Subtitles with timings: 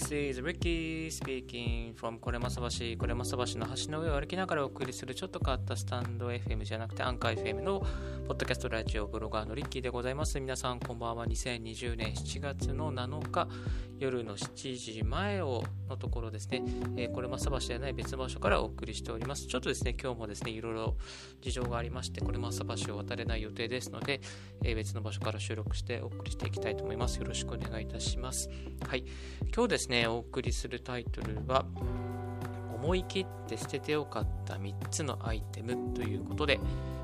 [0.00, 2.98] This is Ricky speaking from これまさ橋。
[2.98, 7.80] これまさ橋の橋の上を歩きながらお送りするちょっと変わったスタンド FM じゃなくてアンカー FM の
[8.26, 10.40] ポッドキャストラジオブロガーのリッキーでございます。
[10.40, 11.26] 皆さんこんばんは。
[11.26, 13.46] 2020年7月の7日
[13.98, 16.62] 夜の7時前をのところですね、
[16.96, 19.46] えー、これまさ橋ではない別の場所からお送りしております。
[19.46, 20.96] ちょっとですね、今日もですね、いろいろ
[21.42, 24.20] 事情がありまして、これまさ橋を渡れない予定ですので、
[24.64, 27.18] えー、別の場所から収録してお送りしていきたいと思います。
[27.18, 28.48] よろしくお願いいたします。
[28.86, 29.04] はい。
[29.54, 31.64] 今日ですね、お送りするタイトルは、
[32.74, 36.58] 思い切って捨ててよかった3つのアイテムということで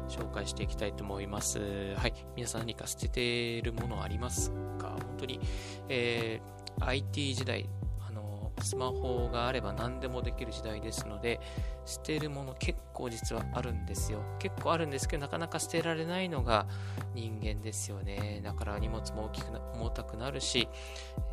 [0.09, 1.59] 紹介していきたいと思います。
[1.96, 2.14] はい。
[2.34, 4.88] 皆さん何か捨ててるものありますか？
[4.90, 5.40] 本当に、
[5.88, 7.70] えー IT 時代、
[8.06, 11.40] あの、スマホがあれば何でもできる時代ですので、
[11.87, 14.23] 捨てるもの結構実はあるんですよ。
[14.38, 16.66] 結構あるんですけど、なかなか捨てられないのが
[17.14, 18.41] 人間ですよね。
[18.42, 20.66] だから荷物も大きくな、重たくなるし、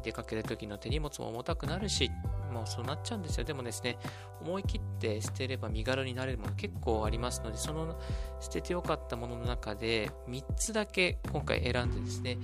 [0.03, 2.11] 出かける時の手荷物も重たくなるし、
[2.51, 3.45] もうそうなっちゃうんですよ。
[3.45, 3.97] でもですね、
[4.41, 7.97] 思い切って捨てれば身軽になれるもの結構ありますので、その
[8.41, 12.37] 捨ててよかったものの中で3つだけ今回選んでですね、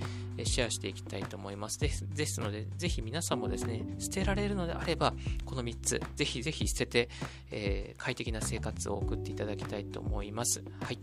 [0.44, 1.78] シェアしていきたいと思います。
[1.78, 7.08] ですですので、ぜひ皆さんもですね、捨てられるのであれば、この3つ、ぜひぜひ捨てて、
[7.50, 10.62] えー、快適な生活を送っていただきたいと思います。
[10.82, 10.98] はい。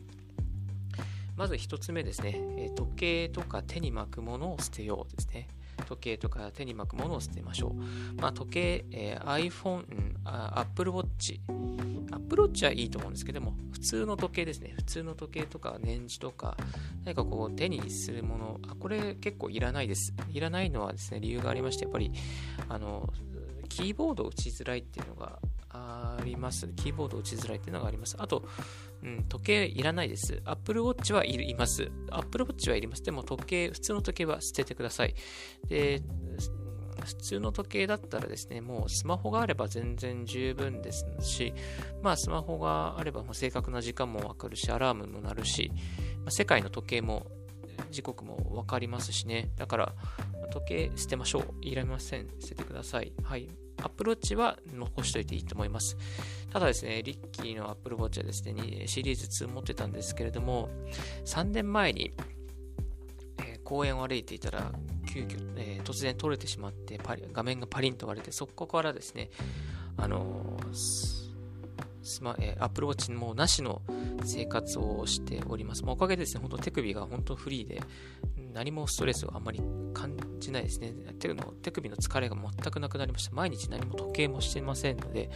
[1.35, 5.47] まず1つ目ですね、時計とか手に巻くものを捨てようですね。
[5.85, 8.21] 時計とか手に巻くものを捨てましょう。
[8.21, 9.85] まあ、時計、え、iPhone、
[10.25, 11.39] Apple Watch、
[12.11, 14.73] Apple Watch はいいと思うんですけども、普通の時計ですね。
[14.75, 16.57] 普通の時計とか年次とか、
[17.05, 20.13] 何かこう手にするもの、あ、これ結構いらないです。
[20.31, 22.11] いらないのはですね、理由がありまして、やっぱり、
[22.67, 23.13] あの、
[23.69, 26.67] キーボードを打ちづらいっていうのがあります。
[26.69, 28.15] キーボード打ちづらいっていうのがあります。
[28.19, 28.47] あと、
[29.03, 30.41] うん、時計いらないです。
[30.45, 31.91] Apple Watch はいます。
[32.09, 33.03] Apple Watch はいります。
[33.03, 35.15] でも時計、普通の時計は捨ててください。
[35.67, 36.01] で、
[37.05, 41.53] 普通の時計だったらですね、もうスマホがあれば全然十分ですし、
[42.01, 45.71] まあスマホがあればもう正確な時間もわかるし、アラームも鳴るし、
[46.17, 47.27] まあ、世界の時計も
[47.91, 49.51] 時刻もわかりますしね。
[49.55, 49.95] だから、
[50.51, 51.43] 時計捨てましょう。
[51.61, 52.27] いらません。
[52.39, 53.13] 捨ててください。
[53.23, 53.47] はい。
[53.83, 55.97] アプローチは残しといていいと思います。
[56.51, 60.69] ただですね、リッキーのアップルウォッチはですね、シリーズ2持ってたんですけれども、
[61.25, 62.13] 3年前に、
[63.39, 64.71] えー、公園を歩いていたら、
[65.11, 69.29] 急遽、えー、突然取れてしまってパリ、画面がパリンと割れて、そこからですね、
[69.97, 70.73] あのー、
[72.07, 73.81] スマ、えー、アップルウォッチもなしの
[74.23, 75.83] 生活をしております。
[75.83, 77.81] まあ、おかげでですね、本当手首が本当フリーで、
[78.53, 79.61] 何もストレスをあんまり
[79.93, 80.93] 感じないですね。
[81.19, 83.35] 手の手首の疲れが全くなくなりました。
[83.35, 85.29] 毎日何も時計もしてませんので、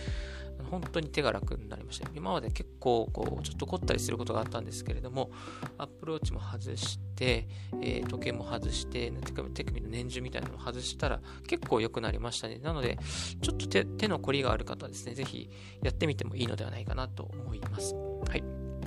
[0.69, 2.09] 本当に手が楽になりました。
[2.13, 5.31] 今まで結構こうちょっと凝ったりすることがあったんですけれども、
[5.77, 7.47] アップローチも外して、
[7.81, 12.59] えー、時計も外して、手首手首の年中みたいなのを外したら結構良くなりましたね。
[12.59, 12.97] なので、
[13.41, 15.49] ちょっと手手の凝りがある方はですね、ぜひ
[15.81, 17.95] やってみてもいいのではないかなと思います。
[17.95, 18.43] はい。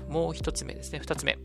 [0.09, 1.01] もう一つ目ですね。
[1.01, 1.39] 二つ目。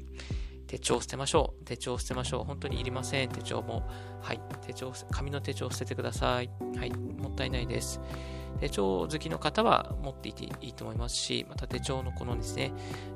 [0.69, 1.65] 手帳捨てましょう。
[1.65, 2.43] 手帳捨てましょう。
[2.43, 3.29] 本当にいりません。
[3.29, 3.89] 手帳も。
[4.21, 4.41] はい。
[4.67, 6.49] 手帳、紙の手帳捨ててください。
[6.77, 6.91] はい。
[6.91, 7.99] もったいないです。
[8.59, 12.71] 手帳好きの方は持っていていいと思いますし、また手帳のこのですね、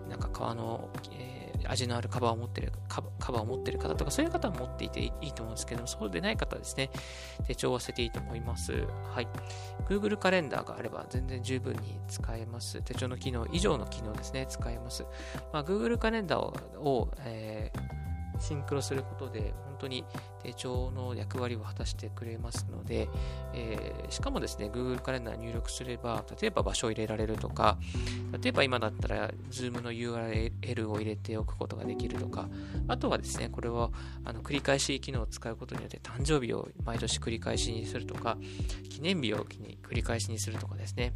[0.10, 3.02] なんか革の、えー味のあるカバーを持ってる、カ
[3.32, 6.90] バーを持ってる方とか、そういう方は持っていていいと思うんですけども、そうでない方はですね、
[7.48, 8.74] 手帳を捨てていいと思います。
[8.74, 9.28] はい。
[9.88, 12.82] Google カレンダーがあれば全然十分に使えます。
[12.82, 15.06] 手帳の機能以上の機能ですね、使えます。
[15.52, 18.04] まあ、Google カレンダーを、をえー
[18.40, 20.06] シンクロすることで、本当に
[20.42, 23.08] 手帳の役割を果たしてくれますので、
[23.54, 27.78] えー、しかもですね、Google カレンダー入力すれば、例えば場所を入れられるとか、
[28.42, 32.50] 例えば今だったら Zoom の URL を入れておくことができるとか、
[32.88, 33.92] あとはですね、これを
[34.26, 38.38] あの繰り返し機能を使うことによって誕生日を毎年繰り返しにするとか、
[38.90, 41.14] 記念日を繰り返しにするとかですね、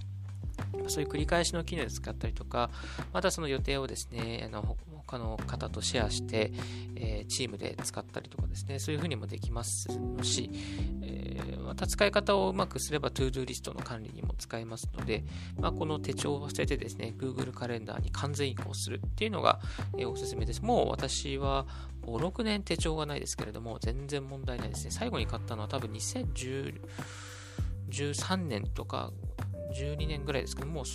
[0.88, 2.70] そういう繰り返しの機能で使ったりとか、
[3.14, 4.78] またその予定をですね、あの
[5.08, 6.52] 他の方とシェアして、
[6.96, 9.88] え、チームで使ったりとかですね、そういうふうにもできます
[10.22, 10.52] し、
[11.02, 15.24] え、また使い方をうまくすれば ToDo リストの管理にも使えますので、
[15.60, 19.62] まあ、この手帳を捨ててですね、Google カレンダーに完全移行するっていうのが、
[19.98, 20.62] え、おすすめです。
[20.62, 21.66] もう私は
[22.02, 24.92] 5、6年手帳がないですけれども、全然問題ないですね。
[24.92, 29.12] 最後に買ったのは多分2013年とか
[29.74, 30.86] 12年ぐらいですけども、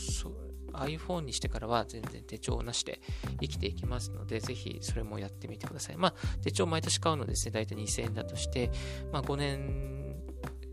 [0.75, 3.01] iPhone にしてからは全然手帳なしで
[3.41, 5.97] 生きていきますので、ぜひそれもやってみてください。
[5.97, 8.71] まあ、手帳毎年買うのですね、だいたい2000円だとして、
[9.13, 10.02] まあ、5年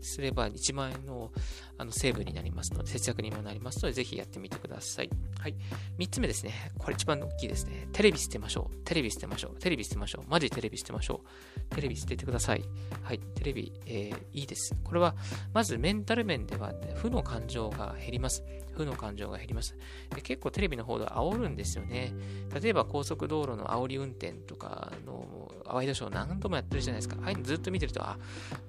[0.02, 1.30] すれば1万円の
[1.78, 5.10] あのセーブになりますので、節約にもなりますので、ぜひやってみてください。
[5.38, 5.54] はい。
[5.98, 6.52] 3つ目ですね。
[6.78, 7.88] これ一番大きいですね。
[7.92, 8.76] テレビ捨てましょう。
[8.84, 9.58] テレビ捨てましょう。
[9.58, 10.28] テレビ捨てましょう。
[10.28, 11.74] マジテレビ捨てましょう。
[11.74, 12.62] テレビ捨ててください。
[13.02, 13.18] はい。
[13.18, 14.74] テレビ、えー、いいです。
[14.84, 15.14] これは、
[15.54, 18.44] まずメンタル面では、負の感情が減ります。
[18.84, 19.76] 負の感情が減ります
[20.14, 20.20] で。
[20.20, 22.12] 結構テレビの方で煽るんですよね。
[22.60, 27.16] 例えば高速道路の煽り運転とかのワイドショー何度もやってるじゃないですか。
[27.22, 28.18] ああいうのずっと見てると、あ、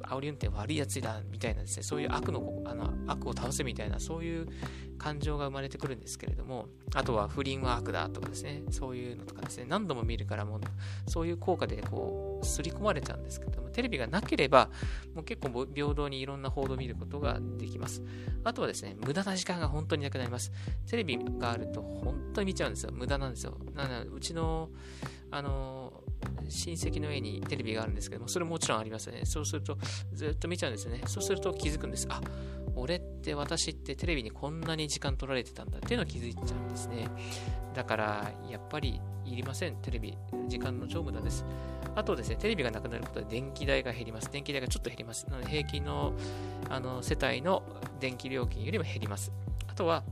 [0.04, 4.48] 煽り運転悪いやつだ、みたいなですね、そういう悪の、あの、悪を倒せみたいな、そういう
[4.98, 10.62] 感情が生まれてくるんですけれども、あとは不倫は悪だとかですね、そういうのとかですね、何度も見るからもう、
[11.08, 14.70] そういう効果でこう、刷り込まれちゃうんですけども、テレビがなければ、
[15.14, 18.04] もう結構平等にいろんな報道を見ることができます。
[18.44, 20.52] あとはですね、無駄な時間が本当になくなります。
[20.88, 22.92] テレビがあると本当に見ちゃうんですよ。
[22.94, 23.58] 無駄なんですよ。
[23.74, 24.70] なので、うちの、
[25.34, 26.04] あの
[26.50, 29.26] 親戚の家にテレビがあるんですけども、それももちろんありますよね。
[29.26, 29.78] そうすると、
[30.14, 31.02] ずっと見ちゃうんですよね。
[31.06, 32.08] そうすると気づくんです。
[32.10, 32.22] あ、
[32.76, 37.08] 俺って私ってテレビにこんなに時間取られてたんだっていうのを気づいちゃうんですね。
[37.74, 39.76] だから、やっぱりいりません。
[39.78, 40.18] テレビ。
[40.48, 41.46] 時間の超無駄です。
[41.96, 44.32] あとですね、テレビがなくなることで電気代が減ります。
[44.32, 45.30] 電気代がちょっと減ります。
[45.30, 46.14] なので、平均の
[46.70, 47.64] あの世帯の
[48.00, 49.32] 電気料金よりも減ります。
[49.68, 50.04] あとは、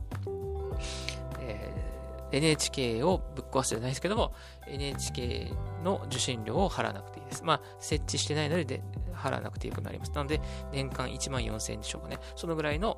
[1.40, 1.99] えー
[2.32, 4.32] NHK をぶっ壊すじゃないですけども、
[4.66, 5.52] NHK
[5.84, 7.44] の受信料を払わなくていいです。
[7.44, 8.82] まあ、設置してないのでで
[9.14, 10.12] 払わなくてよくなります。
[10.12, 10.40] なので、
[10.72, 12.18] 年間1万4000円でしょうかね。
[12.36, 12.96] そのぐらいの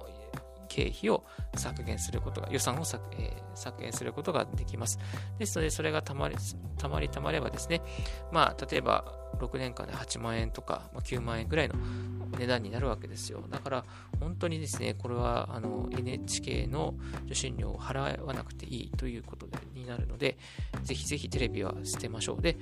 [0.68, 1.24] 経費を
[1.56, 4.98] 削減することが、予算を削,、えー、削減することができます。
[5.38, 6.36] ですので、それがたまり、
[6.78, 7.82] たまりたまればですね、
[8.30, 11.74] まあ、例えば6年間で8万円とか、ま、9万円ぐらいの
[12.38, 13.44] 値段になるわけですよ。
[13.50, 13.84] だから、
[14.20, 16.94] 本当にですね、これはあの NHK の
[17.26, 20.38] 受信料を払わなくていいということになるので、
[20.82, 22.42] ぜひぜひテレビは捨てましょう。
[22.42, 22.56] で、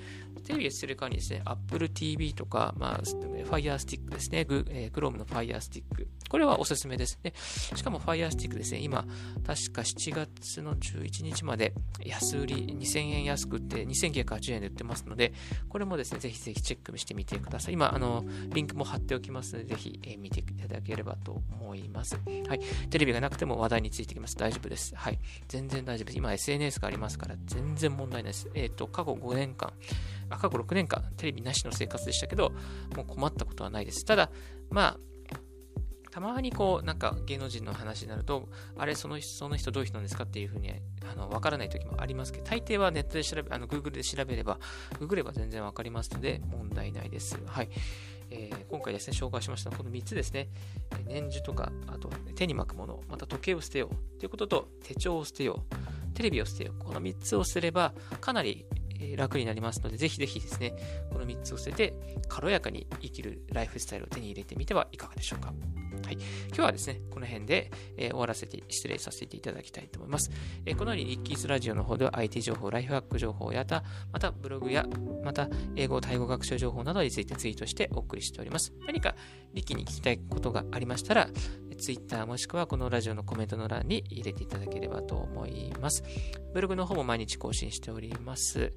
[0.45, 5.83] テレビを捨てる間にですね、Apple TV とか、まあ、Fire Stick ですね、グえ、Chrome の Fire Stick。
[6.29, 7.33] これはおすすめですね。
[7.37, 9.05] しかも Fire Stick ですね、今、
[9.47, 11.75] 確か7月の11日まで
[12.05, 15.33] 安売り2000円安くって2980円で売ってますので、
[15.69, 17.75] これもですね、ぜひぜひひチェックしてみてください。
[17.75, 18.25] 今、あの、
[18.55, 22.17] リンクも貼っておきますので、ぜひ、え、見ていただければと思います。
[22.49, 22.61] はい。
[22.91, 24.37] テレビがなくても話題についてきます。
[24.37, 24.95] 大丈夫です。
[24.95, 25.19] はい。
[25.49, 26.19] 全然大丈夫です。
[26.19, 28.51] 今 SNS がありますから、全然問題ないです。
[28.55, 29.73] えっ、ー、と、過去5年間、
[30.29, 32.53] あ、過去6年間、テレビなしの生活でしたけど、
[32.97, 34.05] もう困ったことはないです。
[34.05, 34.31] ただ、
[34.71, 35.10] まあ、
[36.11, 40.73] たまにこう、なんか芸能人の話になると、あれ、その人、その人どういう人なんですかっていうふうに、
[41.11, 44.59] あの、わからない時もありますけど、大抵はネットで調べ、あの、Google で調べれば、
[44.99, 47.39] ググれば全然わかりますので、問題ないです。
[47.47, 47.69] はい。
[48.31, 50.49] えー、今回ですね、紹介しましたこの3つですね、
[51.07, 58.67] 年次とか、あと手に巻くもの、また時計を捨てようということと、手帳を捨てよう、テレビを捨てよう、この3つを捨てれば、かなり
[59.17, 60.75] 楽になりますので、ぜひぜひですね、
[61.11, 61.95] この3つを捨てて、
[62.29, 65.53] 軽やかに生きるライフスタイルを手に入れてみてはいかがでしょうか。
[66.05, 66.19] はい、
[66.49, 70.31] 今日はですね、この辺で、えー、終わらせて、失礼させていただきたいと思います。
[70.67, 74.87] えー、このようにリッキーズラジオの方では IT 情報、ライフハック情報やた、またブログや、
[75.23, 78.73] また英語、タイ語学習情報などについてツイートしてお送りしております。
[78.87, 79.15] 何か
[79.55, 81.29] リッキーに聞きたいことがありましたら、
[81.81, 86.05] Twitter もしくはこのラジオのコメントの欄に入れていただければと思います。
[86.53, 88.73] ブログの方も毎日更新しております。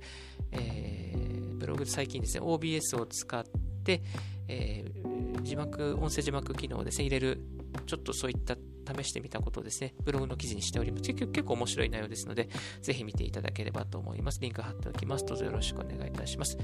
[0.52, 3.44] えー、ブログ最近ですね、OBS を使っ
[3.84, 4.02] て、
[4.48, 7.42] えー、字幕、音声字幕機能をですね、入れる、
[7.86, 8.56] ちょっとそういった
[8.94, 11.04] 試してみたことをですね、ブログの記事にしております。
[11.04, 12.50] 結構結構面白い内容ですので、
[12.82, 14.40] ぜひ見ていただければと思います。
[14.42, 15.26] リンク貼っておきます。
[15.26, 16.58] どうぞよろしくお願いいたします。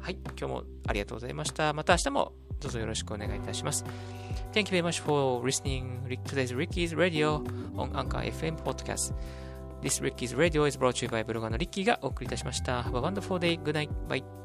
[0.00, 1.72] はい、今日もありがとうございました。
[1.72, 3.84] また明日もどうぞよろしくお願いいたします。
[4.52, 7.42] Thank you very much for listening today's Ricky's Radio
[7.74, 9.14] on Anchor FM Podcast.
[9.82, 12.82] This Ricky's Radio is brought to you by ブロガーのリッキーがお送りいたしました。
[12.82, 13.60] Have a wonderful day.
[13.62, 13.90] Good night.
[14.08, 14.43] Bye.